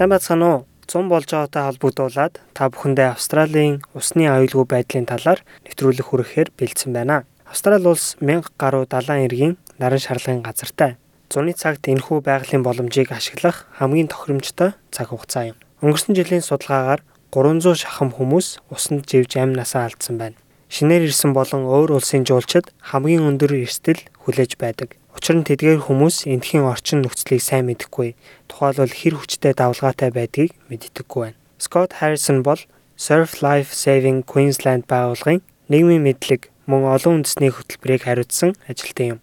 Сайн 0.00 0.08
бацхан 0.16 0.40
уу? 0.40 0.64
100 0.88 1.12
болж 1.12 1.28
байгаатай 1.28 1.60
холбогдуулаад 1.60 2.40
та 2.56 2.72
бүхэндээ 2.72 3.12
Австралийн 3.12 3.84
усны 3.92 4.32
аюулгүй 4.32 4.64
байдлын 4.64 5.04
талаар 5.04 5.44
нэвтрүүлэг 5.68 6.08
хүргэхээр 6.08 6.48
бэлдсэн 6.56 6.96
байна. 6.96 7.28
Австрали 7.44 7.84
улс 7.84 8.16
1000 8.16 8.48
гаруй 8.56 8.88
далайн 8.88 9.28
эргийн 9.28 9.60
наран 9.76 10.00
шарлагын 10.00 10.40
газартай. 10.40 10.96
Зуны 11.28 11.52
цагт 11.52 11.84
энэхүү 11.84 12.24
байгалийн 12.24 12.64
боломжийг 12.64 13.12
ашиглах 13.12 13.68
хамгийн 13.76 14.08
тохиромжтой 14.08 14.72
цаг 14.88 15.12
хугацаа 15.12 15.52
юм. 15.52 15.60
Өнгөрсөн 15.84 16.16
жилийн 16.16 16.40
судалгаагаар 16.48 17.04
300 17.28 17.76
шахам 17.84 18.08
хүмүүс 18.08 18.72
усанд 18.72 19.04
живж 19.04 19.36
амнасаа 19.36 19.92
алдсан 19.92 20.16
байна. 20.16 20.40
Шинээр 20.72 21.12
ирсэн 21.12 21.36
болон 21.36 21.68
өөр 21.68 22.00
улсын 22.00 22.24
жуулчид 22.24 22.72
хамгийн 22.88 23.28
өндөр 23.28 23.52
эрсдэл 23.68 24.00
хүлээж 24.24 24.56
байдаг. 24.56 24.96
Учир 25.16 25.36
нь 25.36 25.46
тэдгээр 25.46 25.86
хүмүүс 25.86 26.30
эндхийн 26.30 26.66
орчин 26.66 27.02
нөхцөлийг 27.02 27.42
сайн 27.42 27.66
мэдэхгүй, 27.66 28.14
тухайлбал 28.46 28.94
хэр 28.94 29.18
хүчтэй 29.18 29.52
давлгаатай 29.58 30.10
байдгийг 30.14 30.54
мэддэггүй 30.70 31.20
байна. 31.34 31.38
Scott 31.58 31.98
Harrison 31.98 32.46
бол 32.46 32.60
Surf 32.94 33.42
Life 33.42 33.74
Saving 33.74 34.22
Queensland 34.22 34.86
байгууллагын 34.86 35.42
нийгмийн 35.68 36.04
мэдлэг 36.06 36.48
мөн 36.70 36.86
олон 36.94 37.20
үндэсний 37.20 37.50
хөтөлбөрийг 37.50 38.06
хариуцсан 38.06 38.54
ажилтан 38.70 39.18
юм. 39.18 39.20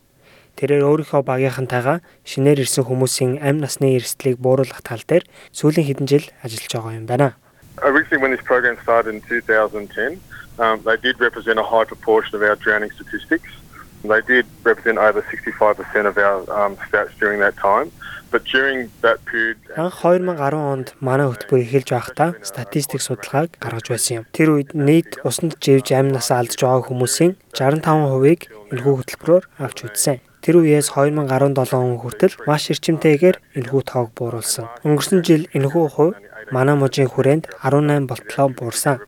Тэрээр 0.58 0.83
өөрийнхөө 0.89 1.21
багийнхантайгаа 1.21 2.02
шинээр 2.25 2.65
ирсэн 2.65 2.89
хүмүүсийн 2.89 3.38
амь 3.45 3.61
насны 3.61 3.93
эрсдлийг 3.93 4.41
бууруулах 4.41 4.81
тал 4.81 5.05
дээр 5.05 5.23
сүүлийн 5.53 5.85
хэдэн 5.85 6.08
жил 6.09 6.25
ажиллаж 6.41 6.71
байгаа 6.73 6.97
юм 6.97 7.05
байна. 7.05 7.38
Originally 7.85 8.17
when 8.17 8.33
this 8.33 8.41
program 8.41 8.73
started 8.81 9.13
in 9.13 9.21
2010, 9.30 10.17
um, 10.58 10.81
they 10.81 10.97
did 10.97 11.21
represent 11.21 11.61
a 11.61 11.63
high 11.63 11.85
proportion 11.85 12.33
of 12.33 12.41
our 12.41 12.58
drowning 12.58 12.89
statistics. 12.97 13.53
They 14.03 14.21
did 14.21 14.45
represent 14.63 14.97
over 14.97 15.21
65% 15.21 16.05
of 16.05 16.17
our 16.17 16.37
um, 16.53 16.77
stats 16.87 17.17
during 17.19 17.39
that 17.39 17.57
time. 17.57 17.91
But 18.31 18.43
during 18.43 18.91
that 19.01 19.23
period 19.25 19.57
Анх 19.77 19.95
2010 20.03 20.53
онд 20.53 20.87
манай 20.99 21.27
хөтөлбөр 21.31 21.63
эхэлж 21.63 21.89
байхдаа 21.95 22.35
статистик 22.43 23.01
судалгааг 23.01 23.55
гаргаж 23.63 23.87
байсан 23.87 24.13
юм. 24.19 24.25
Тэр 24.35 24.59
үед 24.59 24.75
нийт 24.75 25.15
усанд 25.23 25.55
живж 25.63 25.95
амнаас 25.95 26.29
алдж 26.35 26.59
байгаа 26.59 26.91
хүмүүсийн 26.91 27.39
65%-ыг 27.55 28.41
энэхүү 28.75 28.95
хөтөлбөрөөр 28.99 29.43
авч 29.63 29.77
үзсэн. 29.87 30.19
Тэр 30.43 30.59
үеэс 30.59 30.91
2017 30.91 31.71
он 31.75 31.99
хүртэл 32.03 32.35
маш 32.43 32.67
эрчимтэйгээр 32.71 33.37
энэхүү 33.63 33.81
тоог 33.87 34.11
бууруулсан. 34.11 34.67
Өнгөрсөн 34.83 35.23
жил 35.23 35.47
энэхүү 35.55 35.85
хувь 35.87 36.19
манай 36.51 36.75
мужийн 36.75 37.07
хүрээнд 37.07 37.47
18 37.63 38.07
болтлоо 38.11 38.47
буурсан. 38.51 38.99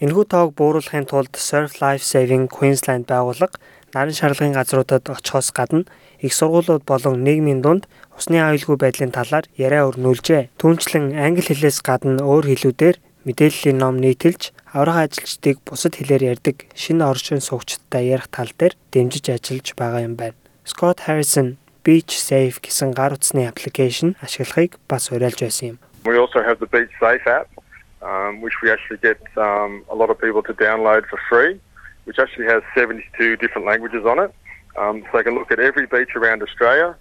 Энэхүү 0.00 0.32
тоог 0.32 0.54
бууруулахын 0.56 1.04
тулд 1.04 1.36
Surf 1.36 1.76
Life 1.84 2.00
Saving 2.00 2.48
Queensland 2.48 3.04
байгууллага 3.04 3.60
наран 3.92 4.16
шарлагын 4.16 4.56
газруудад 4.56 5.04
очихоос 5.12 5.52
гадна 5.52 5.84
их 6.24 6.32
сургуулиуд 6.32 6.88
болон 6.88 7.20
нийгмийн 7.20 7.60
дунд 7.60 7.84
усны 8.16 8.40
аюулгүй 8.40 8.80
байдлын 8.80 9.12
талаар 9.12 9.44
яриа 9.60 9.84
өрнүүлжээ. 9.92 10.56
Түүнчлэн 10.56 11.12
англи 11.20 11.44
хэлээс 11.44 11.84
гадна 11.84 12.24
өөр 12.24 12.48
хэлүүдээр 12.48 12.96
мэдээллийн 13.28 13.76
ном 13.76 14.00
нийтэлж 14.00 14.56
аврах 14.72 15.04
ажилчдыг 15.04 15.60
бусад 15.68 16.00
хэлээр 16.00 16.32
ярьдаг 16.32 16.64
шинэ 16.72 17.04
орчин 17.04 17.44
суугчдтай 17.44 18.08
ярих 18.08 18.32
тал 18.32 18.48
дээр 18.56 18.80
дэмжиж 18.96 19.28
ажиллаж 19.28 19.76
байгаа 19.76 20.00
юм 20.08 20.16
байна. 20.16 20.40
Scott 20.64 21.04
Harrison 21.04 21.60
Beach 21.84 22.16
Safe 22.16 22.56
гэсэн 22.56 22.96
гар 22.96 23.12
утасны 23.12 23.44
аппликейшн 23.44 24.16
ашиглахыг 24.24 24.80
бас 24.88 25.12
уриалж 25.12 25.44
байсан 25.44 25.76
юм. 25.76 25.78
We 26.08 26.16
also 26.16 26.40
have 26.40 26.56
the 26.56 26.70
Beach 26.72 26.88
Safe 26.96 27.28
app 27.28 27.52
um, 28.02 28.40
which 28.40 28.54
we 28.62 28.70
actually 28.70 28.98
get 28.98 29.20
um, 29.36 29.84
a 29.90 29.94
lot 29.94 30.10
of 30.10 30.18
people 30.18 30.42
to 30.42 30.54
download 30.54 31.06
for 31.06 31.18
free, 31.28 31.60
which 32.04 32.18
actually 32.18 32.46
has 32.46 32.62
72 32.74 33.36
different 33.36 33.66
languages 33.66 34.04
on 34.06 34.18
it. 34.18 34.32
Um, 34.78 35.02
so 35.10 35.18
they 35.18 35.24
can 35.24 35.34
look 35.34 35.50
at 35.50 35.58
every 35.58 35.86
beach 35.86 36.14
around 36.16 36.42
Australia. 36.42 36.96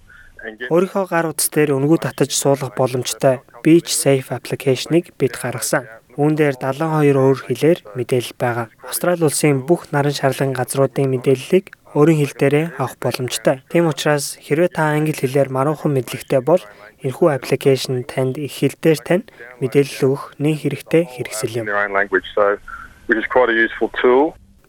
Өөрийнхөө 0.71 1.05
гар 1.11 1.27
утас 1.27 1.51
дээр 1.51 1.75
өнгөө 1.75 1.99
татаж 1.99 2.31
суулгах 2.31 2.71
боломжтой 2.79 3.43
Beach 3.59 3.91
Safe 3.91 4.31
аппликейшнийг 4.31 5.11
бид 5.19 5.35
гаргасан. 5.35 5.83
Үүн 6.15 6.39
дээр 6.39 6.55
72 6.55 7.19
өөр 7.19 7.39
хэлээр 7.43 7.79
мэдээлэл 7.91 8.39
байгаа. 8.39 8.67
Австрали 8.87 9.27
улсын 9.27 9.67
бүх 9.67 9.91
наран 9.91 10.15
шарлагын 10.15 10.55
газруудын 10.55 11.11
мэдээллийг 11.11 11.75
өөрийн 11.97 12.21
хэл 12.21 12.35
дээрээ 12.37 12.65
авах 12.77 13.01
боломжтой. 13.01 13.65
Тийм 13.73 13.89
учраас 13.89 14.37
хэрвээ 14.37 14.69
та 14.77 14.93
англи 14.93 15.17
хэлээр 15.17 15.49
маруухан 15.49 15.97
мэдлэгтэй 15.97 16.41
бол 16.45 16.61
энэхүү 17.01 17.27
аппликейшн 17.33 18.05
танд 18.05 18.37
их 18.37 18.61
хэл 18.61 18.77
дээр 18.77 18.99
тань 19.01 19.25
мэдээлэл 19.57 20.05
өгөх 20.05 20.37
нэг 20.37 20.55
хэрэгтэй 20.61 21.03
хэрэгсэл 21.09 21.65
юм. 21.65 21.65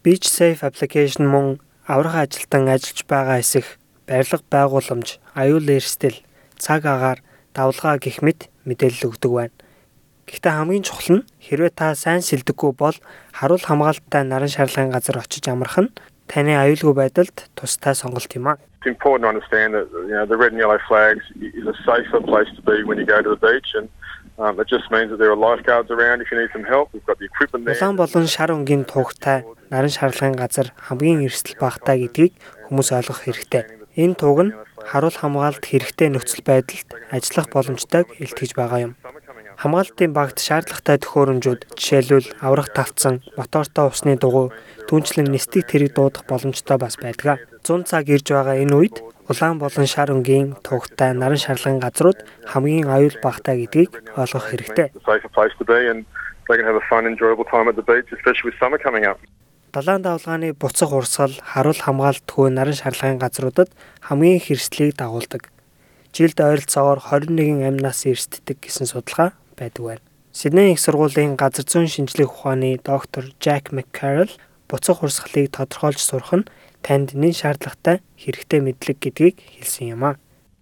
Beach 0.01 0.25
Safe 0.25 0.65
application 0.65 1.29
мөн 1.29 1.61
аврах 1.85 2.25
ажилтан 2.25 2.73
ажиллаж 2.73 3.05
байгаа 3.05 3.37
хэсэг 3.45 3.65
барилга 4.09 4.41
байгууламж, 4.49 5.21
аюул 5.37 5.69
эрсдэл, 5.69 6.25
цаг 6.57 6.89
агаар, 6.89 7.21
давлгаа 7.53 8.01
гэх 8.01 8.25
мэт 8.25 8.49
мэдээлэл 8.65 9.13
өгдөг 9.13 9.33
байна. 9.37 9.57
Гэхдээ 10.25 10.53
хамгийн 10.57 10.87
чухал 10.87 11.21
нь 11.21 11.27
хэрвээ 11.43 11.73
та 11.75 11.93
сайн 11.99 12.23
сэлдэггүй 12.25 12.73
бол 12.79 12.97
харуул 13.35 13.61
хамгаалттай 13.61 14.23
наран 14.25 14.49
шарлагын 14.49 14.95
газар 14.95 15.19
очиж 15.19 15.45
амрах 15.51 15.77
нь 15.79 15.91
таны 16.31 16.55
аюулгүй 16.55 16.95
байдалд 16.95 17.37
тустай 17.59 17.95
сонголт 17.99 18.31
юм 18.39 18.55
аа. 18.55 18.59
It's 18.81 18.89
important 18.89 19.27
to 19.27 19.31
understand 19.35 19.75
that 19.77 19.91
you 20.09 20.15
know 20.17 20.25
the 20.25 20.39
red 20.39 20.53
and 20.55 20.61
yellow 20.63 20.81
flags 20.89 21.25
is 21.37 21.67
a 21.67 21.77
safer 21.85 22.23
place 22.25 22.49
to 22.57 22.63
be 22.63 22.81
when 22.89 22.97
you 22.97 23.05
go 23.05 23.21
to 23.21 23.31
the 23.35 23.43
beach 23.43 23.75
and 23.75 23.91
Um, 24.41 24.59
it 24.59 24.69
just 24.69 24.91
means 24.91 25.11
that 25.11 25.19
there 25.19 25.31
are 25.31 25.37
lifeguards 25.37 25.91
around 25.91 26.23
if 26.23 26.31
you 26.31 26.41
need 26.41 26.49
some 26.51 26.65
help. 26.65 26.89
We've 26.95 27.05
got 27.05 27.19
the 27.19 27.27
equipment 27.27 27.67
there. 27.67 27.77
Улаан 27.77 27.97
болон 28.01 28.25
шар 28.25 28.49
өнгийн 28.57 28.89
тугтай 28.89 29.45
наран 29.69 29.93
шарлагын 29.93 30.41
газар 30.41 30.73
хамгийн 30.89 31.29
эрсдэл 31.29 31.61
багтаа 31.61 32.01
гэдгийг 32.01 32.33
хүмүүс 32.73 32.89
ойлгох 32.89 33.21
хэрэгтэй. 33.29 33.69
Энэ 34.01 34.17
туг 34.17 34.41
нь 34.41 34.57
харуул 34.81 35.13
хамгаалалт 35.13 35.61
хэрэгтэй 35.61 36.09
нөхцөл 36.09 36.41
байдалд 36.41 36.89
ажиллах 37.13 37.53
боломжтойг 37.53 38.17
илтгэж 38.17 38.57
байгаа 38.57 38.81
юм. 38.81 38.93
Хамгаалтын 39.61 40.17
багт 40.17 40.41
шаардлагатай 40.41 40.97
төхөөрөмжүүд 41.05 41.77
жишээлбэл 41.77 42.33
аврах 42.41 42.73
тавцсан, 42.73 43.21
мотортой 43.37 43.93
усны 43.93 44.17
дугуй, 44.17 44.57
түнчлэн 44.91 45.31
нисдэг 45.31 45.71
тэрэг 45.71 45.95
дуудах 45.95 46.27
боломжтой 46.27 46.75
бас 46.83 46.99
байдаг. 46.99 47.39
100 47.63 47.87
цаг 47.87 48.11
ирж 48.11 48.27
байгаа 48.35 48.59
энэ 48.59 48.75
үед 48.75 48.97
улаан 49.31 49.63
болон 49.63 49.87
шар 49.87 50.11
өнгийн 50.11 50.59
тугтай 50.67 51.15
наран 51.15 51.39
шарлагын 51.39 51.79
газрууд 51.79 52.19
хамгийн 52.51 52.91
аюул 52.91 53.15
багтаа 53.23 53.55
гэдгийг 53.55 53.95
ойлгох 54.19 54.51
хэрэгтэй. 54.51 54.91
Далайн 59.71 60.03
давлгааны 60.03 60.51
буцах 60.59 60.91
урсгал, 60.91 61.31
харуул 61.39 61.79
хамгаалтгүй 61.79 62.51
наран 62.51 62.75
шарлагын 62.75 63.23
газруудад 63.23 63.71
хамгийн 64.03 64.43
хэрэгслийг 64.43 64.99
дагуулдаг. 64.99 65.55
Жилд 66.11 66.43
ойролцоогоор 66.43 66.99
21 66.99 67.63
амнаас 67.71 68.03
эрсддэг 68.11 68.59
гэсэн 68.67 68.91
судалгаа 68.91 69.31
байдаг 69.55 69.83
байна. 69.87 70.03
Сидней 70.35 70.75
их 70.75 70.83
сургуулийн 70.83 71.39
газар 71.39 71.63
зүйн 71.63 71.87
шинжлэх 71.87 72.35
ухааны 72.35 72.83
доктор 72.83 73.31
Jack 73.39 73.71
McCarroll 73.71 74.35
буцах 74.71 75.03
урсгалыг 75.03 75.51
тодорхойлж 75.51 76.01
сурах 76.01 76.33
нь 76.39 76.49
танд 76.87 77.13
нэн 77.19 77.35
шаардлагатай 77.35 78.01
хэрэгтэй 78.23 78.61
мэдлэг 78.63 78.99
гэдгийг 79.03 79.37
хэлсэн 79.59 79.99
юм 79.99 80.03
а. 80.07 80.19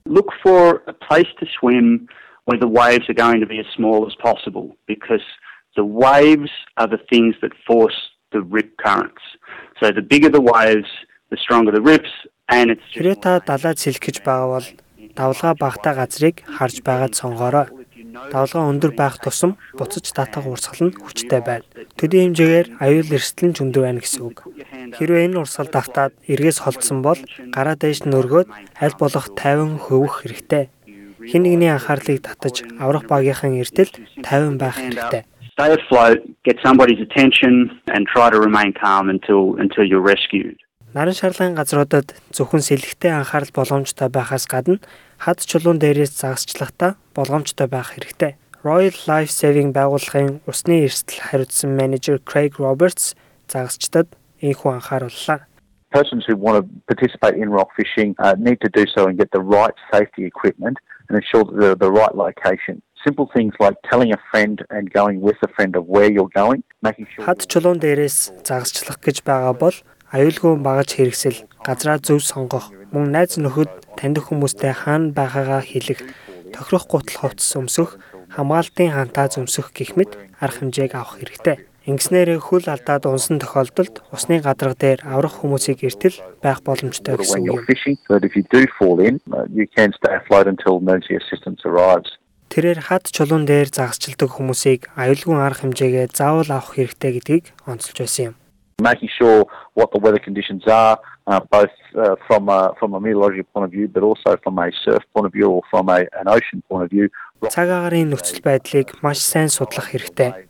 Look 0.09 0.33
for 0.43 0.81
a 0.89 0.97
place 0.97 1.31
to 1.41 1.47
swim 1.57 2.09
where 2.49 2.59
the 2.59 2.73
waves 2.81 3.07
are 3.13 3.21
going 3.25 3.41
to 3.45 3.51
be 3.55 3.61
as 3.61 3.69
small 3.77 4.09
as 4.09 4.17
possible 4.17 4.67
because 4.89 5.27
the 5.77 5.85
waves 5.85 6.51
are 6.81 6.89
the 6.89 7.03
things 7.13 7.35
that 7.43 7.53
force 7.69 7.99
the 8.33 8.41
rip 8.41 8.71
currents. 8.85 9.25
So 9.81 9.93
the 9.93 10.03
bigger 10.03 10.31
the 10.31 10.41
waves, 10.41 10.89
the 11.31 11.37
stronger 11.45 11.73
the 11.73 11.85
rips 11.93 12.13
and 12.49 12.71
it's 12.73 12.89
Хэрэг 12.97 13.21
та 13.21 13.41
далайд 13.45 13.79
сэлэх 13.79 14.01
гэж 14.01 14.17
байгаа 14.25 14.49
бол 14.57 14.69
давлгаа 15.13 15.55
багтаа 15.61 15.95
газрыг 16.01 16.41
харж 16.57 16.81
байгаад 16.81 17.15
сонгоорой. 17.15 17.67
Давлгаа 18.09 18.71
өндөр 18.73 18.93
байх 18.97 19.21
тусам 19.21 19.61
буцаж 19.77 20.09
татах 20.17 20.49
урсгал 20.49 20.89
нь 20.89 20.97
хүчтэй 20.97 21.41
байна. 21.45 21.69
Төдий 22.01 22.25
хэмжээгээр 22.25 22.69
аюул 22.81 23.11
эрсдэл 23.13 23.53
нь 23.53 23.61
өндөр 23.61 23.83
байна 23.85 24.01
гэсэн 24.01 24.23
үг. 24.25 24.49
Хэрвээ 24.97 25.29
энэ 25.29 25.41
урсгал 25.45 25.69
давтаад 25.69 26.13
эргээс 26.25 26.65
холдсон 26.65 27.05
бол 27.05 27.21
гараа 27.53 27.77
дээш 27.77 28.09
нь 28.09 28.17
өргөөд 28.17 28.49
аль 28.81 28.97
болох 28.97 29.27
50 29.37 29.85
хөвөх 29.85 30.25
хэрэгтэй. 30.25 30.73
Хин 31.29 31.43
нэгний 31.45 31.69
анхаарлыг 31.69 32.25
татаж 32.25 32.65
аврах 32.81 33.05
багийнхан 33.05 33.61
эртэл 33.61 33.93
50 34.25 34.57
байх 34.57 34.77
хэрэгтэй. 34.81 35.23
Stay 35.53 35.75
afloat, 35.75 36.23
get 36.47 36.57
somebody's 36.65 37.03
attention 37.03 37.83
and 37.93 38.07
try 38.07 38.31
to 38.31 38.39
remain 38.39 38.71
calm 38.73 39.11
until 39.11 39.59
until 39.61 39.85
you're 39.85 40.01
rescued. 40.01 40.57
Наран 40.97 41.13
шарлагын 41.13 41.59
газруудад 41.59 42.17
зөвхөн 42.33 42.65
сэлгэхтэй 42.65 43.13
анхаарал 43.13 43.53
боломжтой 43.53 44.09
байхаас 44.09 44.49
гадна 44.49 44.81
хад 45.19 45.38
чулуун 45.43 45.79
дээрээс 45.82 46.15
загасчлахтаа 46.23 46.97
болгоомжтой 47.15 47.67
байх 47.67 47.94
хэрэгтэй. 47.94 48.38
Royal 48.62 48.97
Life 49.11 49.31
Saving 49.31 49.70
байгууллагын 49.75 50.43
усны 50.50 50.87
эрсдэл 50.87 51.23
хариуцсан 51.26 51.75
менежер 51.75 52.19
Craig 52.23 52.59
Roberts 52.59 53.15
загасчдад 53.50 54.15
энэхүү 54.43 54.70
анхаарууллаа. 54.79 55.47
persons 55.91 56.25
who 56.26 56.37
want 56.37 56.56
to 56.59 56.65
participate 56.87 57.35
in 57.35 57.49
rock 57.50 57.70
fishing 57.76 58.15
uh, 58.19 58.35
need 58.38 58.61
to 58.61 58.69
do 58.69 58.85
so 58.94 59.06
and 59.06 59.19
get 59.19 59.31
the 59.32 59.41
right 59.41 59.75
safety 59.93 60.25
equipment 60.25 60.76
and 61.09 61.17
ensure 61.17 61.44
that 61.44 61.56
they're 61.59 61.75
the 61.88 61.91
right 61.91 62.14
location. 62.14 62.82
Simple 63.06 63.31
things 63.35 63.55
like 63.59 63.76
telling 63.91 64.12
a 64.12 64.21
friend 64.31 64.64
and 64.71 64.93
going 64.93 65.21
with 65.21 65.37
a 65.43 65.49
friend 65.56 65.76
of 65.76 65.87
where 65.87 66.11
you're 66.11 66.35
going, 66.35 66.62
making 66.82 67.06
sure 67.11 67.25
Хад 67.25 67.47
чулуун 67.49 67.79
дээрээс 67.81 68.44
загасчлах 68.44 68.99
гэж 69.00 69.23
байгаа 69.25 69.55
бол 69.55 69.76
аюулгүй 70.12 70.53
багаж 70.61 70.93
хэрэгсэл, 70.99 71.47
газраа 71.64 71.99
зөв 72.03 72.21
сонгох, 72.21 72.69
мөн 72.93 73.12
найз 73.14 73.38
нөхөд 73.38 73.71
таньдаг 73.99 74.31
хүмүүстэй 74.31 74.73
хаана 74.73 75.11
байгаагаа 75.11 75.62
хэлэх, 75.67 76.06
тохирох 76.55 76.87
гутал 76.87 77.35
хувцас 77.35 77.50
өмсөх, 77.59 77.99
хамгаалтын 78.31 78.95
хантаа 78.95 79.27
зөмсөх 79.27 79.75
гэх 79.75 79.99
мэт 79.99 80.15
арга 80.39 80.62
хэмжээг 80.62 80.95
авах 80.95 81.19
хэрэгтэй. 81.19 81.67
Ингэснээр 81.89 82.37
хөл 82.45 82.69
алдаад 82.69 83.09
унсан 83.09 83.41
тохиолдолд 83.41 84.05
усны 84.12 84.45
гадарга 84.45 84.77
дээр 84.77 85.00
аврах 85.09 85.41
хүмүүсийг 85.41 85.89
эртэл 85.89 86.21
байх 86.45 86.61
боломжтой 86.61 87.17
гэсэн 87.17 87.49
үг 87.49 87.65
uh. 87.65 87.73
Тэрээр 92.53 92.81
хад 92.81 93.05
чулуун 93.09 93.49
дээр 93.49 93.69
загасчилдаг 93.73 94.37
хүмүүсийг 94.37 94.93
аюулгүй 95.00 95.37
арга 95.41 95.65
хэмжээгээ 95.65 96.12
заавал 96.12 96.53
авах 96.53 96.77
хэрэгтэй 96.77 97.25
гэдгийг 97.25 97.45
онцолж 97.65 98.05
байсан 98.05 98.25
юм. 98.33 98.37
Making 98.85 99.11
sure 99.17 99.49
what 99.73 99.89
the 99.97 99.99
weather 99.99 100.21
conditions 100.21 100.69
are, 100.69 101.00
uh, 101.29 101.41
both 101.51 101.77
uh, 101.95 102.17
from 102.27 102.49
a, 102.49 102.73
from 102.79 102.95
a 102.95 103.01
meteorological 103.01 103.45
point 103.53 103.65
of 103.67 103.71
view, 103.71 103.87
but 103.87 104.03
also 104.03 104.37
from 104.43 104.59
a 104.59 104.73
surf 104.85 105.03
point 105.15 105.27
of 105.27 105.33
view 105.33 105.49
or 105.51 105.63
from 105.71 105.89
a, 105.89 106.01
an 106.21 106.27
ocean 106.27 106.63
point 106.69 106.85
of 106.85 106.91
view. 106.91 107.09
Цаг 107.55 107.69
агарын 107.71 108.11
нөхцөл 108.11 108.43
байдлыг 108.43 108.99
маш 109.05 109.21
сайн 109.23 109.53
судлах 109.53 109.93
хэрэгтэй. 109.93 110.49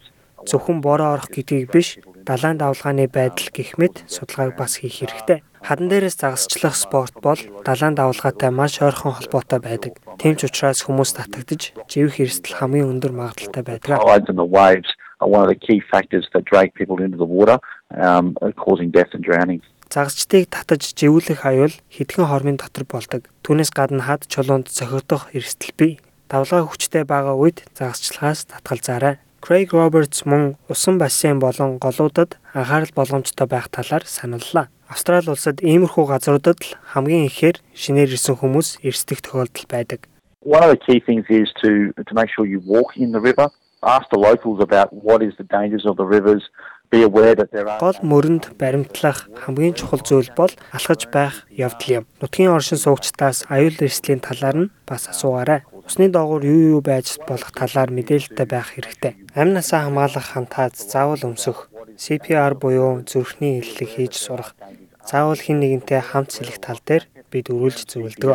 Зөвхөн 0.48 0.80
бороо 0.80 1.18
орох 1.18 1.28
гэдгийг 1.28 1.68
биш, 1.74 1.98
далайн 2.24 2.56
давлгааны 2.56 3.10
байдал 3.10 3.50
гэх 3.52 3.76
мэт 3.76 4.08
судалгааг 4.08 4.56
бас 4.56 4.80
хийх 4.80 5.02
хэрэгтэй. 5.02 5.42
Хадан 5.60 5.90
дээрээс 5.90 6.16
загасчлах 6.16 6.78
спорт 6.78 7.12
бол 7.20 7.36
далайн 7.66 7.92
давлгаатай 7.98 8.48
маш 8.54 8.80
ойрхон 8.80 9.18
холбоотой 9.18 9.60
байдаг. 9.60 10.00
Тийм 10.16 10.38
ч 10.38 10.48
учраас 10.48 10.86
хүмүүс 10.86 11.12
татагдж, 11.18 11.74
живэх 11.90 12.22
эрсдэл 12.24 12.56
хамгийн 12.56 12.88
өндөр 12.88 13.12
магадлалтай 13.12 13.62
байдаг. 13.66 13.98
Are 15.20 15.26
one 15.26 15.42
of 15.42 15.48
the 15.48 15.56
key 15.56 15.82
factors 15.90 16.28
that 16.32 16.44
drag 16.44 16.72
people 16.74 17.02
into 17.02 17.16
the 17.16 17.24
water, 17.26 17.58
um, 17.90 18.38
causing 18.54 18.88
death 18.94 19.10
and 19.14 19.24
drowning. 19.24 19.60
Загасчдыг 19.88 20.52
татаж 20.52 20.92
живүүлэх 20.92 21.48
аюул 21.48 21.72
хэдхэн 21.88 22.28
хормын 22.28 22.60
дотор 22.60 22.84
болдог. 22.84 23.24
Түүнээс 23.40 23.72
гадна 23.72 24.04
хад 24.04 24.28
чулуунд 24.28 24.68
цохигдох 24.68 25.32
эрсдэл 25.32 25.72
бий. 25.80 25.92
Давлгаа 26.28 26.68
хүчтэй 26.68 27.08
байгаа 27.08 27.32
үед 27.32 27.64
загасчлагаас 27.72 28.44
татгалзаарай. 28.52 29.16
Craig 29.40 29.72
Roberts 29.72 30.28
мөн 30.28 30.60
усан 30.68 30.98
бассейн 31.00 31.38
болон 31.40 31.78
голуудад 31.80 32.36
анхаарал 32.52 32.92
болгоомжтой 32.92 33.46
байх 33.48 33.72
талаар 33.72 34.04
саналлаа. 34.04 34.68
Австрали 34.92 35.32
улсад 35.32 35.64
иймэрхүү 35.64 36.04
газруудад 36.04 36.60
л 36.60 36.76
хамгийн 36.92 37.24
ихээр 37.32 37.56
шинээр 37.72 38.12
ирсэн 38.12 38.36
хүмүүс 38.36 38.84
эрсдэх 38.84 39.24
тохиолдол 39.24 39.66
байдаг. 39.72 40.04
One 40.44 40.64
of 40.64 40.70
the 40.74 40.80
key 40.84 41.00
things 41.00 41.24
is 41.32 41.48
to 41.64 41.96
to 41.96 42.12
make 42.12 42.28
sure 42.28 42.44
you 42.44 42.60
walk 42.60 42.92
in 42.96 43.12
the 43.16 43.20
river. 43.20 43.48
Ask 43.80 44.10
the 44.10 44.18
locals 44.18 44.60
about 44.60 44.92
what 44.92 45.22
is 45.22 45.32
the 45.40 45.48
dangers 45.48 45.86
of 45.86 45.96
the 45.96 46.04
rivers. 46.04 46.42
Гол 46.88 47.98
мөрөнд 48.00 48.56
баримтлах 48.56 49.28
хамгийн 49.36 49.76
чухал 49.76 50.00
зүйл 50.00 50.32
бол 50.32 50.52
алхаж 50.72 51.04
байх 51.12 51.44
явдал 51.52 52.00
юм. 52.00 52.04
Нутгийн 52.20 52.56
оршин 52.56 52.80
суугчдаас 52.80 53.44
аюул 53.52 53.76
эрсдлийн 53.76 54.24
талаар 54.24 54.56
нь 54.56 54.72
бас 54.88 55.04
асуугаарай. 55.12 55.68
Усны 55.84 56.08
доогуур 56.08 56.48
юу 56.48 56.80
юу 56.80 56.80
байж 56.80 57.20
болох 57.28 57.52
талаар 57.52 57.92
мэдээлэлтэй 57.92 58.46
байх 58.48 58.72
хэрэгтэй. 58.72 59.12
Амь 59.36 59.52
насаа 59.52 59.84
хамгаалах 59.84 60.32
хантаад 60.32 60.80
заавал 60.80 61.28
өмсөх, 61.28 61.68
CPR 62.00 62.56
буюу 62.56 63.04
зүрхний 63.04 63.60
хэллэг 63.60 63.90
хийж 63.92 64.14
сурах, 64.16 64.56
заавал 65.04 65.36
хэн 65.36 65.60
нэгэнтэй 65.60 66.00
хамт 66.00 66.32
сэлэх 66.32 66.56
тал 66.56 66.80
дээр 66.88 67.04
бид 67.28 67.52
өрүүлж 67.52 67.84
зөвлөдөг. 67.84 68.32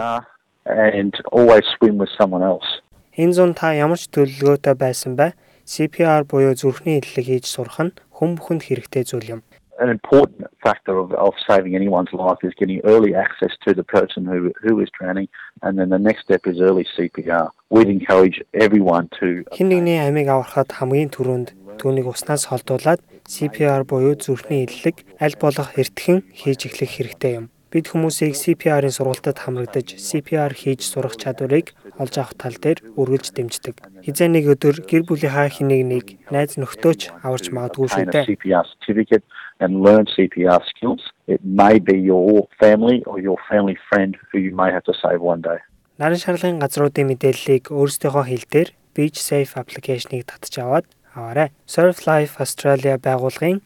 and 0.66 1.14
always 1.32 1.66
swim 1.76 1.98
with 1.98 2.10
someone 2.18 2.44
else. 2.44 2.82
Энэ 3.18 3.34
зун 3.34 3.54
та 3.54 3.74
ямар 3.74 4.00
ч 4.00 4.10
төлөвлөгөөтэй 4.10 4.74
байсан 4.74 5.14
бай 5.18 5.34
CPR 5.66 6.28
буюу 6.28 6.56
зүрхний 6.56 7.00
хэллэг 7.00 7.26
хийж 7.28 7.46
сурах 7.48 7.80
нь 7.80 7.96
хүн 8.12 8.36
бүхэнд 8.36 8.68
хэрэгтэй 8.68 9.04
зүйл 9.08 9.40
юм. 9.40 9.42
An 9.80 9.90
important 9.90 10.46
factor 10.62 10.96
of, 11.02 11.12
of 11.18 11.34
saving 11.48 11.74
anyone's 11.76 12.14
life 12.14 12.38
is 12.44 12.54
getting 12.60 12.80
early 12.84 13.16
access 13.16 13.54
to 13.66 13.74
the 13.74 13.84
person 13.84 14.22
who 14.24 14.54
who 14.64 14.80
is 14.84 14.90
drowning, 14.98 15.28
and 15.64 15.80
then 15.80 15.90
the 15.90 15.98
next 15.98 16.22
step 16.28 16.46
is 16.46 16.62
early 16.62 16.86
CPR. 16.94 17.50
We'd 17.74 17.90
encourage 17.90 18.38
everyone 18.54 19.10
to 19.20 19.48
Хэн 19.56 19.70
нэгний 19.74 20.00
амийг 20.04 20.30
аврахад 20.30 20.70
хамгийн 20.78 21.10
түрүүнд 21.16 21.50
түүнийг 21.82 22.08
уснаас 22.12 22.52
холдуулаад 22.52 23.02
CPR 23.26 23.88
буюу 23.88 24.14
зүрхний 24.20 24.68
хэллэг 24.68 25.08
аль 25.18 25.38
болох 25.42 25.74
эртхэн 25.80 26.22
хийж 26.32 26.70
эхлэх 26.70 26.92
хэрэгтэй 26.94 27.34
юм. 27.40 27.46
Бид 27.74 27.90
хүмүүсийг 27.90 28.38
CPR-ын 28.38 28.94
сургалтад 28.94 29.42
хамрагдаж 29.42 29.98
CPR 29.98 30.54
хийж 30.54 30.86
сурах 30.86 31.18
чадварыг 31.18 31.74
олж 31.98 32.14
авах 32.22 32.38
тал 32.38 32.54
дээр 32.54 32.86
үргэлж 32.94 33.34
дэмждэг. 33.34 33.82
Хизээ 34.06 34.30
нэг 34.30 34.46
өдөр 34.54 34.86
гэр 34.86 35.10
бүлийнхаа 35.10 35.50
хэнийг 35.50 35.82
нэг 35.90 36.06
найз 36.30 36.54
нөхдөөч 36.62 37.26
аварч 37.26 37.50
магадгүй 37.50 37.90
шүү 37.90 38.14
дээ. 38.14 39.26
And 39.58 39.82
learn 39.82 40.06
CPR 40.06 40.62
skills. 40.70 41.02
It 41.26 41.42
may 41.42 41.80
be 41.80 41.98
your 41.98 42.50
family 42.62 43.02
or 43.10 43.18
your 43.18 43.38
family 43.50 43.78
friend 43.90 44.18
who 44.30 44.38
you 44.38 44.54
may 44.54 44.70
have 44.70 44.84
to 44.86 44.94
save 44.94 45.22
one 45.22 45.42
day. 45.42 45.58
Наран 45.98 46.22
шарлагын 46.22 46.62
газруудын 46.62 47.10
мэдээллийг 47.10 47.74
өөрсдийнхөө 47.74 48.26
хэл 48.30 48.46
дээр 48.54 48.70
Beach 48.94 49.18
Safe 49.18 49.58
аппликейшнийг 49.58 50.30
татж 50.30 50.62
аваад 50.62 50.86
аваарай. 51.18 51.50
Surf 51.66 52.06
Life 52.06 52.38
Australia 52.38 53.02
байгууллагын 53.02 53.62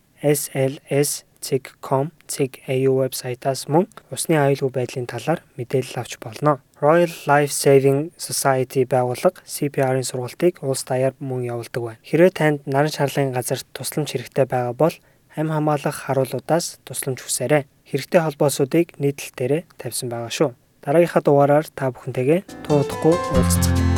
SLS.com.au 1.47 2.91
вебсайтаас 2.99 3.67
мөн 3.71 3.87
усны 4.11 4.37
аюулгүй 4.39 4.71
байдлын 4.75 5.07
талаар 5.07 5.43
мэдээлэл 5.57 5.99
авч 6.01 6.17
болно. 6.19 6.59
Royal 6.81 7.11
Life 7.29 7.53
Saving 7.55 8.11
Society 8.19 8.83
байгууллага 8.85 9.41
CPR-ын 9.47 10.03
сургалтыг 10.03 10.61
улс 10.61 10.83
даяар 10.83 11.15
мөн 11.19 11.47
явуулдаг 11.47 11.83
байна. 11.83 12.03
Хэрвээ 12.03 12.31
танд 12.35 12.59
наран 12.67 12.91
шарлагын 12.91 13.33
газарт 13.33 13.65
тусламж 13.73 14.11
хэрэгтэй 14.11 14.45
байгаа 14.45 14.75
бол 14.75 14.95
амь 15.35 15.51
хамгаалах 15.51 15.95
харуулуудаас 16.05 16.79
тусламж 16.85 17.23
хүсээрэй. 17.23 17.65
Хэрэгтэй 17.87 18.21
холбоосуудыг 18.21 18.99
нийтлэл 18.99 19.35
дээр 19.37 19.53
тавьсан 19.79 20.11
байгаа 20.11 20.31
шүү. 20.31 20.51
Дараагийнхаа 20.83 21.23
дугаараар 21.23 21.65
та 21.71 21.91
бүхэнтэйгээ 21.91 22.67
туудахгүй 22.67 23.15
уулзцгаая. 23.15 23.96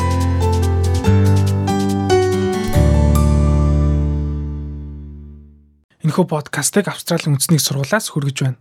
Энэхүү 6.10 6.25
подкастыг 6.25 6.89
Австралийн 6.89 7.38
үндэсний 7.38 7.62
сургуулиас 7.62 8.10
хүргэж 8.10 8.38
байна. 8.42 8.58